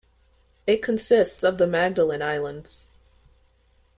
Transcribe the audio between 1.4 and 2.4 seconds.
of the Magdalen